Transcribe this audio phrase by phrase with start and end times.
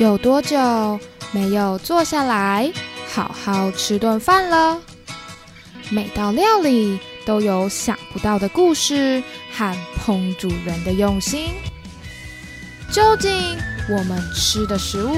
[0.00, 0.98] 有多久
[1.30, 2.72] 没有坐下来
[3.12, 4.78] 好好吃顿饭了？
[5.90, 9.22] 每道料理都有想不到的故事
[9.52, 11.50] 和烹煮人的用心。
[12.90, 13.30] 究竟
[13.90, 15.14] 我们吃的食物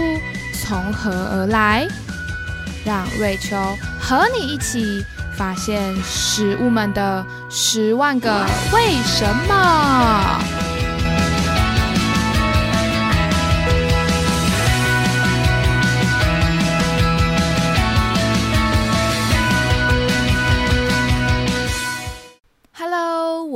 [0.61, 1.87] 从何而来？
[2.85, 3.57] 让瑞秋
[4.01, 5.05] 和你一起
[5.39, 10.62] 发现食物们的十万个为什么。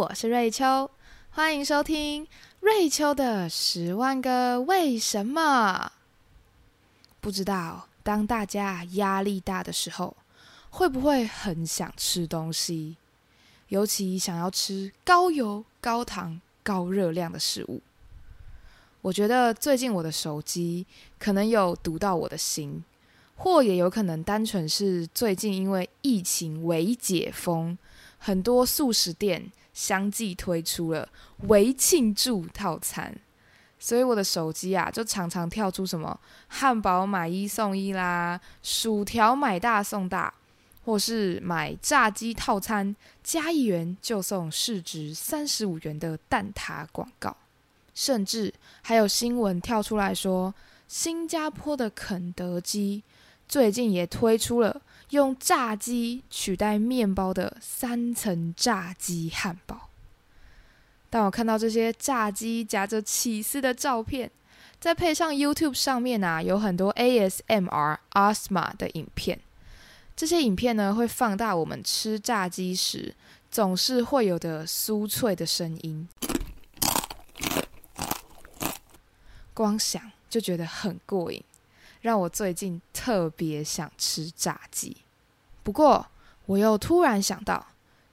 [0.08, 0.88] 我是瑞秋，
[1.30, 2.28] 欢迎收听
[2.60, 5.90] 瑞秋的十万个为什么。
[7.20, 10.16] 不知道当大家压力大的时候，
[10.70, 12.96] 会不会很想吃东西？
[13.66, 17.82] 尤其想要吃高油、高糖、高热量的食物。
[19.02, 20.86] 我觉得最近我的手机
[21.18, 22.84] 可能有读到我的心，
[23.34, 27.76] 或也有可能单纯是最近因为疫情微解封。
[28.18, 31.06] 很多素食店相继推出了
[31.48, 33.14] 为庆祝套餐，
[33.78, 36.18] 所以我的手机啊就常常跳出什么
[36.48, 40.32] 汉堡买一送一啦，薯条买大送大，
[40.86, 47.36] 或是买炸鸡套餐加一元就送市值三十五元的蛋挞广告，
[47.94, 50.54] 甚至还有新闻跳出来说，
[50.88, 53.02] 新加坡的肯德基
[53.48, 54.82] 最近也推出了。
[55.10, 59.88] 用炸鸡取代面包的三层炸鸡汉堡。
[61.08, 64.28] 当我看到这些炸鸡夹着起司的照片，
[64.80, 69.38] 再配上 YouTube 上面啊有很多 ASMR Asma 的影片，
[70.16, 73.14] 这些影片呢会放大我们吃炸鸡时
[73.48, 76.08] 总是会有的酥脆的声音，
[79.54, 81.40] 光想就觉得很过瘾。
[82.02, 84.96] 让我最近特别想吃炸鸡，
[85.62, 86.08] 不过
[86.46, 87.68] 我又突然想到，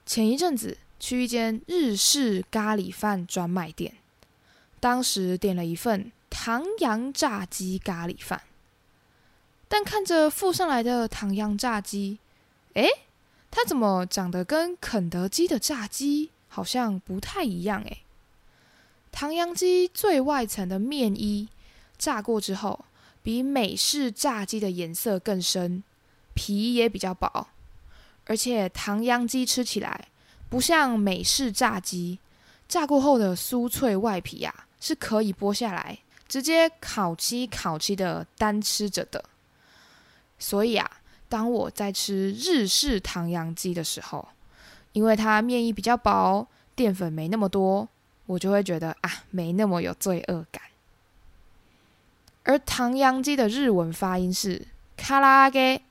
[0.05, 3.95] 前一阵子去一间日式咖喱饭专卖店，
[4.79, 8.43] 当时点了一份唐扬炸鸡咖喱饭，
[9.67, 12.19] 但看着附上来的唐扬炸鸡，
[12.73, 12.87] 诶，
[13.49, 17.81] 它怎么长得跟肯德基的炸鸡好像不太一样？
[17.81, 18.03] 诶，
[19.11, 21.49] 唐扬鸡最外层的面衣
[21.97, 22.85] 炸过之后。
[23.23, 25.81] 比美式炸鸡的颜色更深，
[26.33, 27.47] 皮也比较薄，
[28.25, 30.09] 而且唐扬鸡吃起来
[30.49, 32.19] 不像美式炸鸡，
[32.67, 35.97] 炸过后的酥脆外皮呀是可以剥下来，
[36.27, 39.23] 直接烤漆烤漆的单吃着的。
[40.37, 44.27] 所以啊，当我在吃日式唐扬鸡的时候，
[44.91, 46.45] 因为它面衣比较薄，
[46.75, 47.87] 淀粉没那么多，
[48.25, 50.61] 我就会觉得啊，没那么有罪恶感。
[52.43, 54.67] 而唐扬鸡的日文发音是
[54.97, 55.81] “卡拉给”。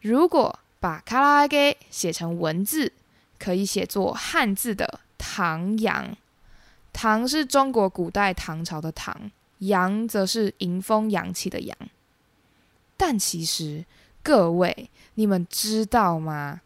[0.00, 2.92] 如果把“卡拉给”写成文字，
[3.38, 6.16] 可以写作汉字的“唐扬”。
[6.92, 11.76] 唐是中国古代唐朝的唐，扬则是迎风扬起的扬。
[12.96, 13.84] 但其实，
[14.22, 16.60] 各位，你们知道吗？“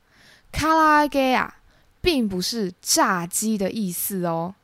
[0.51, 1.59] 卡拉给”啊，
[2.01, 4.55] 并不是炸鸡的意思哦。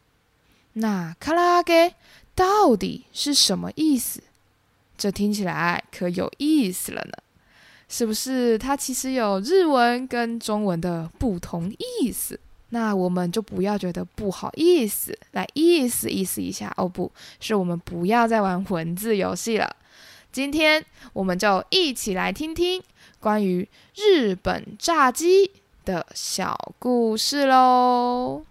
[0.73, 1.95] 那“卡拉给”？
[2.35, 4.23] 到底是什么意思？
[4.97, 7.13] 这听起来可有意思了呢，
[7.89, 8.57] 是不是？
[8.57, 12.39] 它其实有日文跟中文的不同意思。
[12.71, 16.73] 那我们就不要觉得不好意思，来意思意思一下。
[16.77, 19.77] 哦，不是，我们不要再玩文字游戏了。
[20.31, 20.83] 今天
[21.13, 22.83] 我们就一起来听听
[23.21, 25.51] 关于日本炸鸡
[25.85, 28.45] 的小故事喽。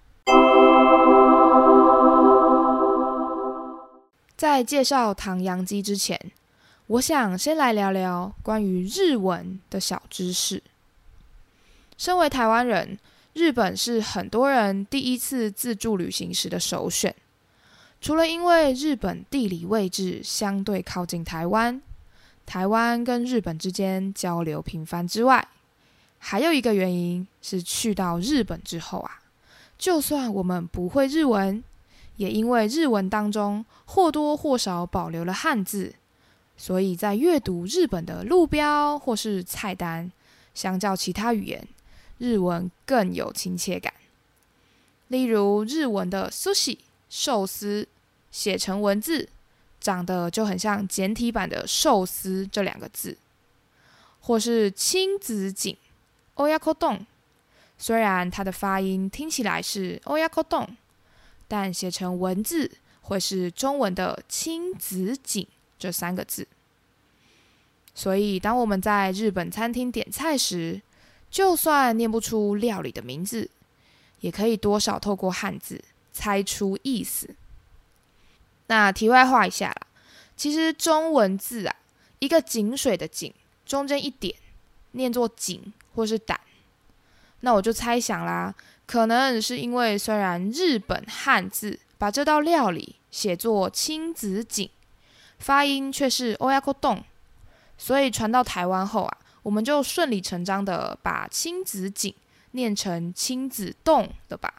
[4.41, 6.19] 在介绍唐扬鸡之前，
[6.87, 10.63] 我想先来聊聊关于日文的小知识。
[11.95, 12.97] 身为台湾人，
[13.33, 17.15] 日本是很多人第一次自助旅行时的首选。
[18.01, 21.79] 除了因为日本地理位置相对靠近台湾，
[22.47, 25.47] 台湾跟日本之间交流频繁之外，
[26.17, 29.19] 还有一个原因是去到日本之后啊，
[29.77, 31.63] 就算我们不会日文。
[32.17, 35.95] 也因为日文当中或多或少保留了汉字，
[36.55, 40.11] 所以在阅读日本的路标或是菜单，
[40.53, 41.67] 相较其他语言，
[42.19, 43.93] 日文更有亲切感。
[45.07, 46.77] 例如日文的 sushi
[47.09, 47.87] 寿司，
[48.31, 49.27] 写成文字
[49.79, 53.17] 长得就很像简体版的寿司这两个字，
[54.19, 55.75] 或是亲子井
[56.35, 57.05] oyakodon，
[57.77, 60.67] 虽然它的发音听起来是 oyakodon。
[61.51, 62.71] 但写成文字
[63.01, 65.45] 会是中文的亲子井，
[65.77, 66.47] 这三个字。
[67.93, 70.81] 所以，当我们在日本餐厅点菜时，
[71.29, 73.49] 就算念不出料理的名字，
[74.21, 75.83] 也可以多少透过汉字
[76.13, 77.35] 猜出意思。
[78.67, 79.87] 那题外话一下啦，
[80.37, 81.75] 其实中文字啊，
[82.19, 83.33] 一个井水的井，
[83.65, 84.33] 中间一点，
[84.91, 86.39] 念作井或是胆。
[87.41, 88.55] 那我就猜想啦，
[88.91, 94.69] 可能是因为虽然日本汉字把这道料理写作亲子井，
[95.39, 97.01] 发音却是 oyako don。
[97.77, 102.13] 所以传到台湾后啊，我们就顺理成章的把亲子井
[102.51, 104.53] 念成亲子洞的吧。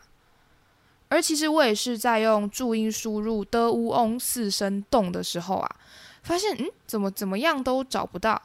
[1.10, 5.76] 而其实我也是在用注音输入的乌翁四声洞的时候啊，
[6.22, 8.40] 发现嗯，怎么怎么样都找不到，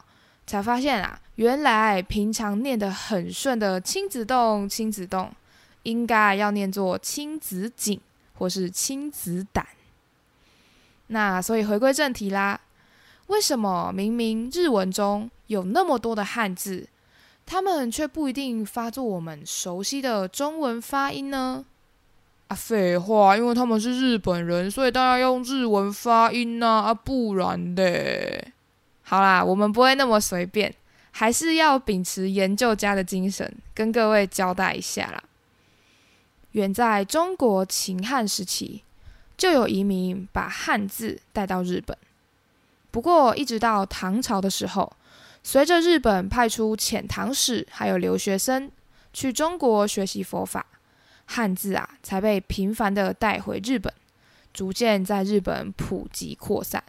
[0.46, 5.32] 才发现啊，原来平常念得很顺的亲子洞亲子洞，
[5.88, 7.98] 应该要念作亲子井
[8.34, 9.66] 或是亲子胆。
[11.08, 12.60] 那所以回归正题啦。
[13.28, 16.86] 为什么明明日文中有那么多的汉字，
[17.44, 21.64] 他们却不一定发作我们熟悉的中文发音呢？
[22.48, 26.66] 啊，废话，因为他们是日本人，所以当然用日文发音呐！
[26.86, 28.46] 啊，不然的。
[29.02, 30.74] 好啦，我们不会那么随便，
[31.10, 35.22] 还是要秉持研究家的精神，跟各位交代一下啦。
[36.52, 38.82] 远在中国秦汉时期，
[39.36, 41.96] 就有移民把汉字带到日本。
[42.90, 44.92] 不过，一直到唐朝的时候，
[45.42, 48.70] 随着日本派出遣唐使还有留学生
[49.12, 50.66] 去中国学习佛法，
[51.26, 53.92] 汉字啊才被频繁的带回日本，
[54.52, 56.82] 逐渐在日本普及扩散。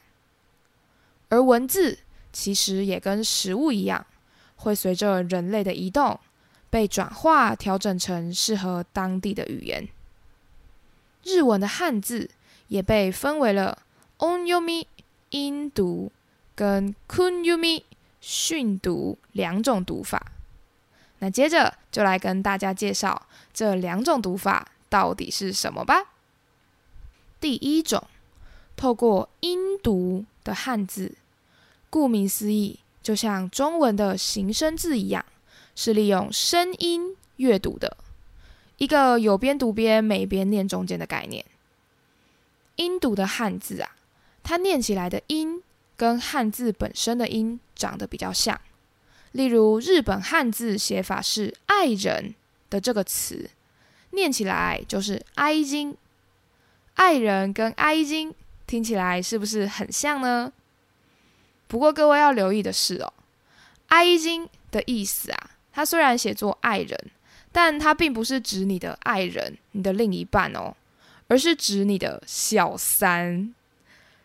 [1.27, 2.00] 而文字
[2.31, 4.05] 其实也跟食物一样，
[4.55, 6.19] 会随着人类的移动
[6.69, 9.88] 被转化调整成适合当地的语言。
[11.24, 12.30] 日文的汉字
[12.68, 13.80] 也被分为了
[14.18, 14.86] onyomi。
[15.31, 16.12] 音读
[16.56, 17.83] 跟 kunyumi
[18.19, 20.31] 训读两种读法，
[21.19, 26.15] 那接着就来跟大家介绍这两种读法到底是什么吧。
[27.39, 28.07] 第一种，
[28.75, 31.13] 透过音读的汉字，
[31.92, 35.24] 顾名思义，就像中文的形声字一样，
[35.81, 37.95] 是利用声音阅读的
[38.79, 41.45] 一个有边读边、没边念中间的概念。
[42.75, 43.95] 音读的汉字啊。
[44.43, 45.63] 它念起来的音
[45.95, 48.59] 跟汉字本身的音长得比较像，
[49.31, 52.35] 例如日本汉字写法是“爱人”
[52.69, 53.49] 的这个词，
[54.09, 55.95] 念起来就是“哀金”。
[56.95, 58.35] 爱人跟哀金
[58.67, 60.51] 听起来是不是很像呢？
[61.69, 63.13] 不过各位要留意的是哦
[63.87, 65.49] ，“哀金”的意思啊，
[65.79, 66.99] 它虽然写作“爱人”，
[67.53, 70.75] 但它并不是指你的爱人、你的另一半哦，
[71.29, 73.55] 而是指你的小三。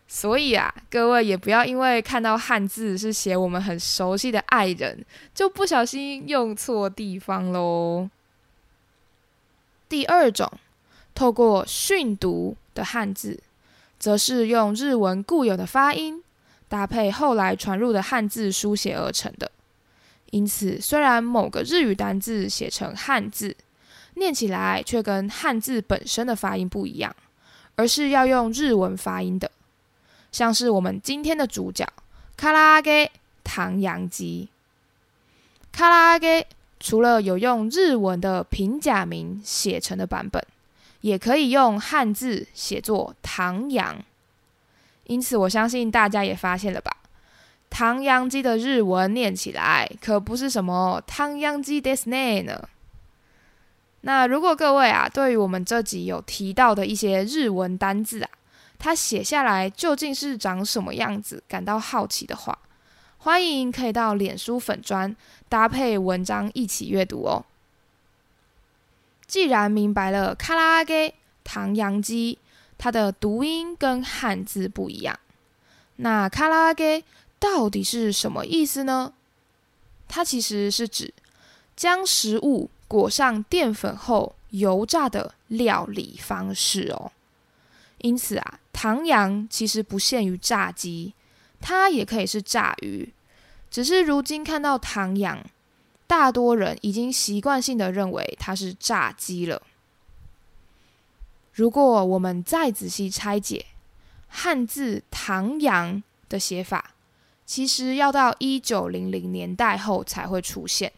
[0.05, 8.09] 所以啊，各位也不要因为看到汉字是写我们很熟悉的爱人，就不小心用错地方喽。
[9.87, 10.51] 第二种，
[11.13, 13.39] 透过训读的汉字，
[13.97, 16.21] 则是用日文固有的发音
[16.67, 19.49] 搭配后来传入的汉字书写而成的。
[20.35, 23.55] 因此，虽然某个日语单字写成汉字，
[24.15, 27.15] 念起来却跟汉字本身的发音不一样，
[27.77, 29.49] 而是要用日文发音的。
[30.33, 31.87] 像是我们今天的主角
[32.35, 33.09] 卡拉阿给
[33.45, 34.49] 唐扬鸡，
[35.71, 36.45] 卡拉阿给
[36.81, 40.45] 除了有用日文的平假名写成的版本，
[40.99, 44.03] 也可以用汉字写作唐扬。
[45.05, 46.91] 因此，我相信大家也发现了吧？
[47.69, 52.69] 唐扬鸡的日文念起来可不是什么唐扬鸡 des ne 呢。
[54.01, 58.29] 那如果各位啊，对于我们这集有提到的一些日文单字啊，
[58.77, 61.43] 它写下来究竟是长什么样子？
[61.47, 62.57] 感到好奇的话，
[63.17, 65.15] 欢迎可以到脸书粉砖
[65.49, 67.43] 搭配文章一起阅读哦。
[69.25, 72.37] 既然明白了卡拉阿给唐扬鸡
[72.77, 75.19] 它的读音跟汉字不一样，
[75.95, 77.03] 那卡拉阿给
[77.39, 79.13] 到底是什么意思呢？
[80.07, 81.13] 它其实是指
[81.75, 87.11] 将食物裹上淀粉后油炸的料理方式哦。
[87.99, 88.59] 因此啊。
[88.77, 91.13] 唐扬其实不限于炸鸡，
[91.61, 93.13] 它也可以是炸鱼。
[93.71, 95.41] 只是如今看到唐扬，
[96.05, 99.61] 大多人已经习惯性的认为它是炸鸡了。
[101.53, 103.65] 如果我们再仔细拆解
[104.27, 106.94] 汉字“唐扬”的写法，
[107.45, 110.91] 其实要到一九零零年代后才会出现。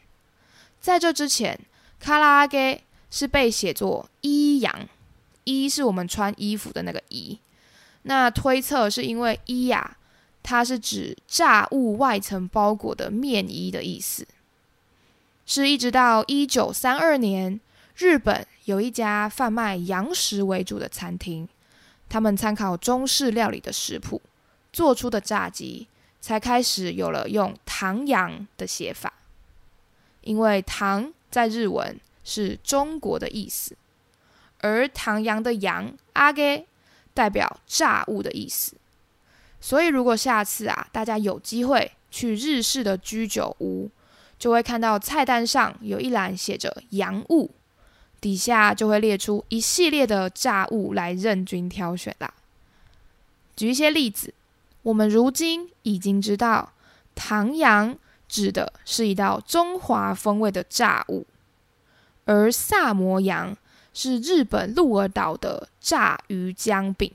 [0.80, 1.60] 在这之前，
[2.00, 4.88] 卡拉阿给是被写作“衣扬
[5.44, 7.40] ”，“衣”是我们穿衣服的那个“衣”。
[8.04, 9.98] 那推测是因为伊呀，
[10.42, 14.26] 它是指炸物外层包裹的面衣的意思。
[15.46, 17.60] 是一直到一九三二年，
[17.96, 21.48] 日本有一家贩卖洋食为主的餐厅，
[22.08, 24.22] 他们参考中式料理的食谱
[24.72, 25.88] 做出的炸鸡，
[26.28, 29.14] 才开始有了用“唐扬”的写法。
[30.24, 33.78] 因为“唐”在日文是中国的意思，
[34.60, 36.68] 而“唐扬”的“扬”阿给
[37.14, 38.76] 代表炸物的意思。
[39.62, 43.90] 所以，如果下次啊，大家有机会去日式的居酒屋，
[44.38, 47.52] 就会看到菜单上有一栏写着“洋物”，
[48.20, 52.34] 底下就会列出一系列的炸物来任君挑选啦。
[53.56, 54.34] 举一些例子，
[54.88, 56.72] 我们如今已经知道，
[57.14, 57.98] 唐扬
[58.30, 61.28] 指的是一道中华风味的炸物，
[62.24, 63.58] 而萨摩羊
[63.94, 67.12] 是日本鹿儿岛的炸鱼姜饼。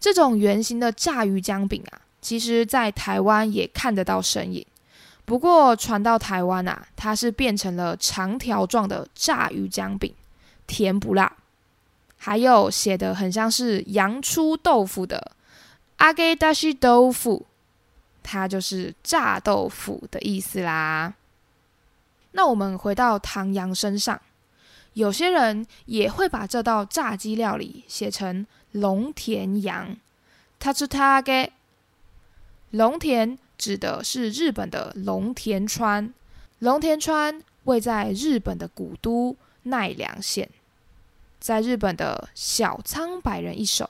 [0.00, 4.66] 这种圆形的炸鱼姜饼啊，其实在台湾也看得到身影。
[5.24, 10.12] 不过传到台湾啊，它是变成了长条状的炸鱼姜饼，
[10.66, 11.32] 甜不辣。
[12.16, 15.30] 还有写的很像是洋出豆腐的
[16.02, 17.46] 阿给达西豆腐，
[18.24, 21.14] 它就是炸豆腐的意思啦。
[22.32, 24.20] 那我们回到唐扬身上，
[24.94, 29.96] 有些人也会把这道炸鸡料理写成龙田羊，
[30.58, 31.52] 它是它给
[32.70, 33.38] 龙田。
[33.56, 36.12] 指的是日本的龙田川，
[36.58, 40.50] 龙田川位在日本的古都奈良县。
[41.38, 43.88] 在日本的小仓百人一首，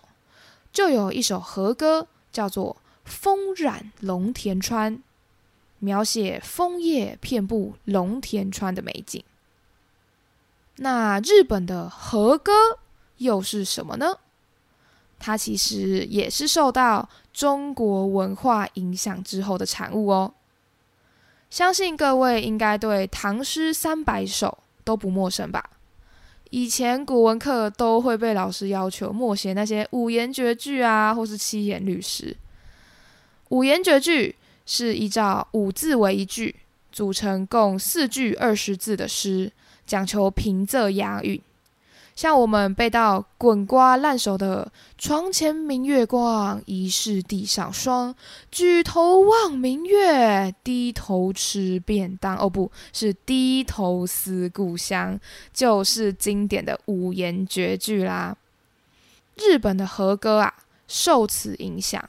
[0.73, 4.97] 就有一首和歌，叫做《风染龙田川》，
[5.79, 9.23] 描写枫叶遍布龙田川的美景。
[10.77, 12.53] 那日本的和歌
[13.19, 14.19] 又是什么呢？
[15.19, 17.09] 它其实也是受到。
[17.33, 20.35] 中国文化影响之后的产物哦，
[21.49, 25.71] 相信各位应该对唐诗三百首都不陌生吧？
[26.53, 32.37] 以前古文课都会被老师要求默写那些五言绝句啊，或是七言律诗。
[33.49, 36.55] 五言绝句是依照五字为一句，
[36.93, 39.51] 组成共四句二十字的诗，
[39.87, 41.41] 讲求平仄押韵。
[42.15, 48.15] 像我们背到滚瓜烂熟的“床前明月光，疑是地上霜”，
[48.53, 52.37] 举头望明月，低头吃便当。
[52.37, 55.19] 哦，不是低头思故乡，
[55.53, 58.37] 就是经典的五言绝句啦。
[59.37, 60.55] 日本的和歌啊，
[60.87, 62.09] 受此影响，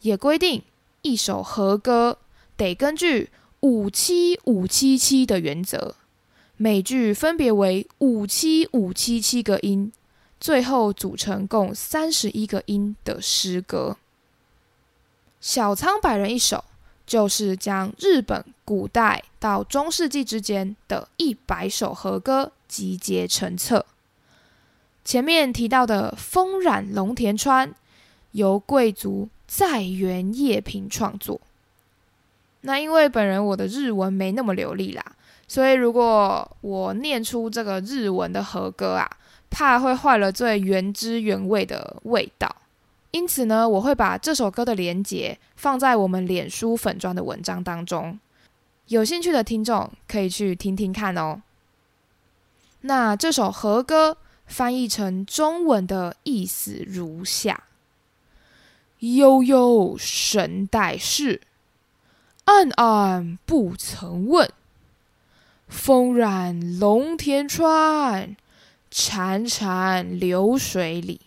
[0.00, 0.62] 也规定
[1.02, 2.18] 一首和歌
[2.56, 3.30] 得根据
[3.60, 5.94] 五七五七七的原则。
[6.56, 9.92] 每句分别为五七五七七个音，
[10.38, 13.96] 最后组成共三十一个音的诗歌。
[15.40, 16.64] 小仓百人一首，
[17.04, 23.84] 就是将日本古代到中世纪之间的一百首和歌集结成册。
[25.04, 27.68] 前面提到的《风染龙田川》，
[28.30, 31.40] 由贵族在原叶平创作。
[32.60, 35.13] 那因为本人我的日文没那么流利啦。
[35.46, 39.08] 所以，如果我念出这个日文的和歌啊，
[39.50, 42.56] 怕会坏了最原汁原味的味道。
[43.12, 48.18] 因此呢，我会把这首歌的连结放在我们脸书粉砖的文章当中，
[48.88, 51.40] 有兴趣的听众可以去听听看哦。
[52.80, 57.64] 那这首和歌翻译成中文的意思如下：
[58.98, 61.40] 悠悠神代事，
[62.46, 64.50] 暗暗不曾问。
[65.74, 68.36] 风染龙田川，
[68.90, 71.20] 潺潺流水里。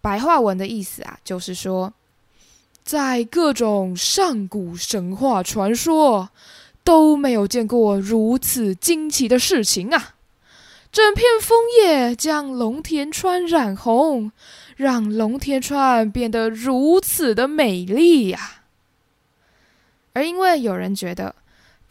[0.00, 1.92] 白话文的意思啊，就是说，
[2.82, 6.30] 在各种上古神话传说
[6.82, 10.14] 都没有见过如此惊奇的事情啊！
[10.90, 14.32] 整片枫叶将龙田川染红，
[14.74, 18.62] 让龙田川变得如此的美丽呀！
[20.14, 21.36] 而因为有人觉得。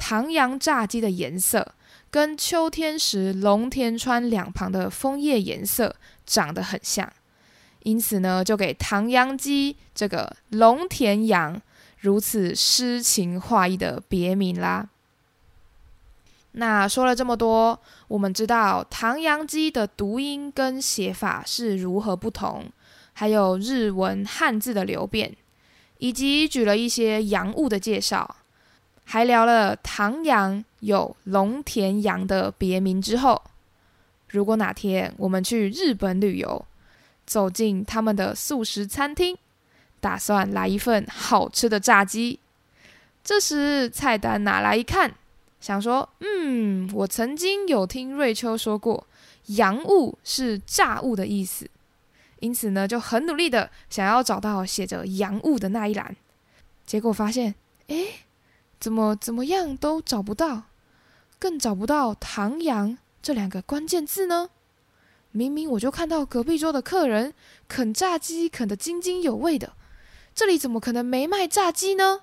[0.04, 1.76] 唐扬炸鸡的颜色
[2.10, 7.08] 跟秋天时龙田川两旁的枫叶颜色长得很像，
[7.84, 11.62] 因此呢，就给唐扬鸡这个龙田羊
[12.00, 14.90] 如此诗情画意的别名啦。
[16.54, 22.66] 那说了这么多，我们知道唐扬鸡的读音跟写法是如何不同，
[23.14, 25.38] 还有日文汉字的流变，
[26.00, 28.38] 以及举了一些洋物的介绍。
[29.12, 33.42] 还聊了唐羊有龙田羊的别名之后，
[34.30, 36.66] 如果哪天我们去日本旅游，
[37.26, 39.38] 走进他们的素食餐厅，
[40.00, 42.40] 打算来一份好吃的炸鸡。
[43.22, 45.14] 这时菜单拿来一看，
[45.60, 49.06] 想说：“嗯，我曾经有听瑞秋说过，
[49.48, 51.70] 洋物是炸物的意思，
[52.40, 56.16] 因此呢，就很努力的想要找到写着洋物的那一栏。
[56.86, 57.54] 结果发现，
[57.90, 57.96] 哎，
[58.82, 60.64] 怎么怎么样都找不到，
[61.38, 64.50] 更找不到唐阳这两个关键字呢？
[65.32, 67.34] 明明我就看到隔壁桌的客人
[67.68, 69.74] 啃炸鸡啃得津津有味的，
[70.34, 72.22] 这里怎么可能没卖炸鸡呢？”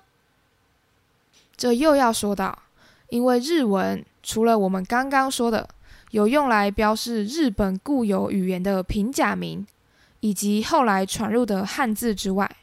[1.55, 2.63] 这又要说到，
[3.07, 5.69] 因为日文除了我们刚刚说的
[6.11, 9.65] 有用来标示日本固有语言的平假名，
[10.19, 12.57] 以及后来传入的汉字之外，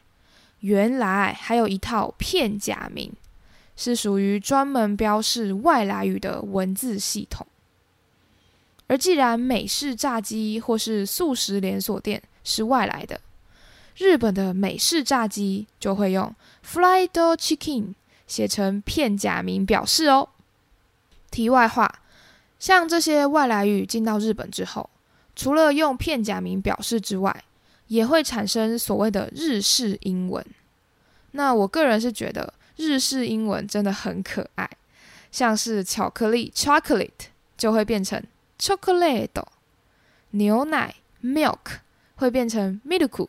[0.59, 3.11] 原来还有一套片假名，
[3.77, 7.47] 是属于专门标示外来语的文字系统。
[8.87, 13.21] 而既然美式炸鸡或是素食连锁店是外来的，
[13.95, 17.07] 日本的美式炸鸡就会用 fried
[17.37, 17.93] chicken。
[18.27, 20.27] 写成片假名表示哦。
[21.31, 21.89] 题外话，
[22.59, 24.89] 像这些外来语进到日本之后，
[25.33, 27.45] 除了用片假名表示之外，
[27.87, 30.45] 也会产生所谓的日式英文。
[31.31, 34.69] 那我个人是觉得日式英文真的很可爱，
[35.31, 38.23] 像是巧克力 （chocolate） 就会变成
[38.57, 39.43] chocolate，
[40.31, 41.79] 牛奶 （milk）
[42.15, 43.27] 会变成 milk，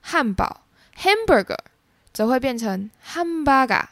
[0.00, 0.62] 汉堡
[0.98, 1.58] （hamburger）
[2.12, 3.84] 则会变成 hamburger。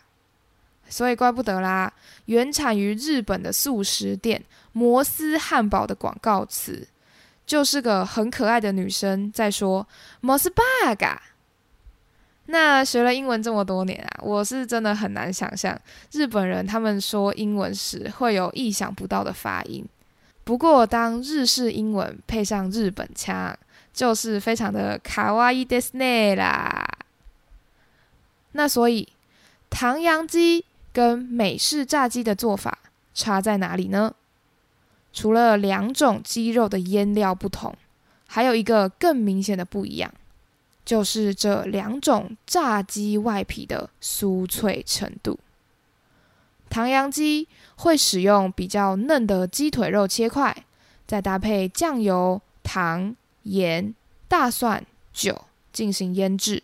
[0.89, 1.93] 所以怪不得啦，
[2.27, 6.87] 原产于日本的素食店摩斯汉堡的广告词，
[7.47, 9.89] 就是个很可爱的女生在说
[10.21, 10.63] 摩斯巴
[10.95, 11.23] 嘎。
[12.47, 15.79] 那学了英文这么多年啊，我是真的很难想象
[16.11, 19.85] 日本人他们说英文时会有意想不到的发音。
[20.45, 23.57] 不过当日式英文配上日本腔，
[23.93, 26.85] 就是非常的卡哇伊 Disney 啦。
[28.53, 29.09] 那所以
[29.71, 30.65] 唐扬鸡。
[30.95, 32.79] 跟美式炸鸡的做法
[33.15, 34.13] 差在哪里呢？
[35.11, 37.75] 除了两种鸡肉的腌料不同，
[38.27, 40.13] 还有一个更明显的不一样，
[40.85, 45.39] 就是这两种炸鸡外皮的酥脆程度。
[46.69, 50.65] 唐扬鸡会使用比较嫩的鸡腿肉切块，
[51.07, 53.95] 再搭配酱油、糖、盐、
[54.29, 56.63] 大蒜、酒进行腌制，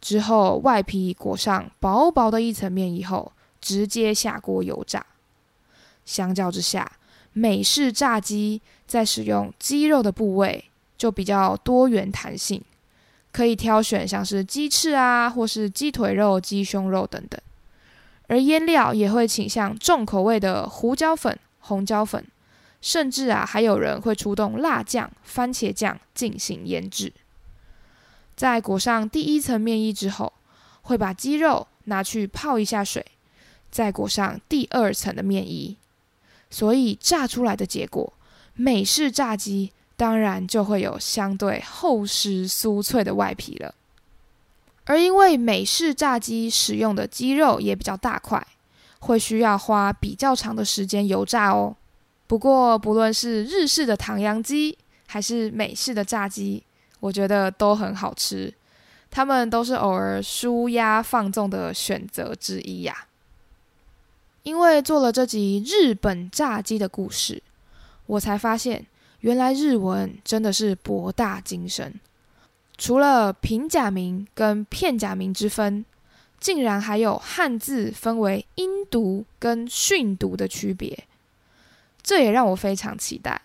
[0.00, 3.32] 之后外皮裹上薄薄的一层面以后。
[3.58, 5.04] 直接下锅油炸。
[6.04, 6.92] 相较之下，
[7.32, 10.66] 美式炸鸡在使用鸡肉的部位
[10.96, 12.62] 就比较多元弹性，
[13.36, 17.38] 可以挑选像是鸡翅啊，或是鸡腿肉、鸡胸肉等等。
[18.28, 22.24] 而腌料也会倾向重口味的胡椒粉、红椒粉，
[22.80, 27.12] 甚至啊还有人会出动辣酱、番茄酱进行腌制。
[28.34, 30.32] 在裹上第一层面衣之后，
[30.80, 33.04] 会把鸡肉拿去泡一下水。
[33.70, 35.76] 再裹上第二层的面衣，
[36.48, 38.14] 所以炸出来的结果，
[38.54, 43.74] 美式炸鸡当然就会有相对厚实酥脆的外皮了。
[44.84, 48.46] 而因为美式炸鸡使用的鸡肉也比较大块，
[49.00, 51.74] 会需要花比较长的时间油炸哦。
[52.28, 56.62] 不过不论是日式的唐扬鸡，还是美式的炸鸡，
[57.00, 58.52] 我觉得都很好吃，
[59.10, 63.06] 它们都是偶尔舒压放纵的选择之一呀。
[64.44, 67.42] 因为做了这集日本炸鸡的故事，
[68.06, 68.86] 我才发现
[69.26, 71.92] 原来日文真的是博大精深。
[72.78, 75.84] 除了平假名跟片假名之分，
[76.38, 81.08] 竟然还有汉字分为音读跟训读的区别。
[82.04, 83.42] 这也让我非常期待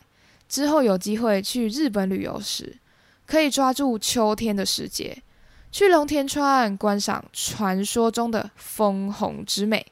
[0.48, 2.78] 之后有机会去日本旅游时，
[3.26, 5.24] 可以抓住秋天的时节，
[5.72, 9.84] 去龙田川观赏传说中的枫红之美。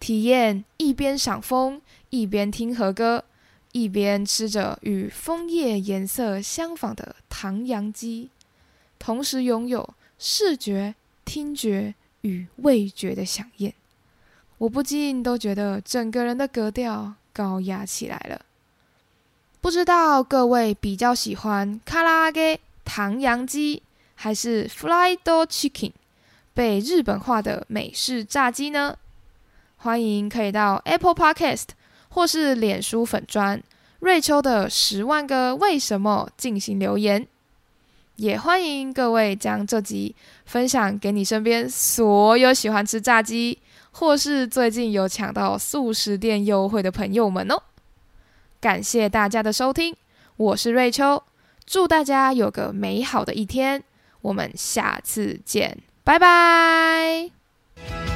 [0.00, 1.80] 体验一边赏枫，
[2.10, 3.24] 一边听和歌，
[3.72, 8.30] 一边吃着与枫叶颜色相仿的唐扬鸡，
[8.98, 13.74] 同时拥有视觉、听觉与味觉的响宴。
[14.58, 18.44] 我不禁都觉得整个人的格调高雅起来了。
[19.60, 23.82] 不知道各位比较喜欢卡拉给唐扬鸡，
[24.14, 25.92] 还是 fried chicken
[26.52, 28.98] 被日本化的美式炸鸡呢？
[29.76, 31.68] 欢迎可以到 Apple Podcast
[32.12, 33.60] 或是脸书粉砖
[34.00, 37.26] 瑞秋的十万个为什么进行留言，
[38.16, 43.58] 也欢迎各位将这集分享给你身边所有喜欢吃炸鸡
[43.90, 47.62] 或是最近有抢到素食店优惠的朋友们哦。
[48.60, 49.96] 感谢大家的收听，
[50.36, 51.22] 我是瑞秋，
[51.64, 53.82] 祝大家有个美好的一天，
[54.20, 58.11] 我们下次见，拜拜。